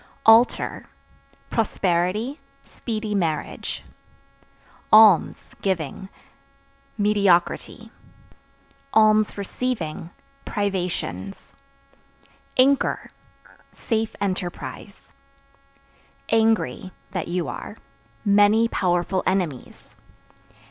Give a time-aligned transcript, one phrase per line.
[0.25, 0.87] Altar
[1.51, 3.83] Prosperity, speedy marriage.
[4.91, 6.09] Alms (Giving)
[6.97, 7.91] mediocrity;
[8.95, 10.09] (receiving)
[10.43, 11.53] privations.
[12.57, 13.11] Anchor
[13.73, 15.13] Safe enterprise.
[16.29, 17.77] Angry (That you are)
[18.25, 19.95] many powerful enemies.